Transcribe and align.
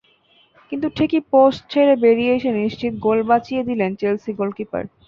কিন্তু 0.71 0.87
ঠিকই 0.97 1.21
পোস্ট 1.31 1.61
ছেড়ে 1.71 1.93
বেরিয়ে 2.03 2.35
এসে 2.37 2.49
নিশ্চিত 2.59 2.93
গোল 3.05 3.19
বাঁচিয়ে 3.29 3.61
দিলেন 3.69 3.91
চেলসি 4.01 4.31
গোলকিপার। 4.39 4.83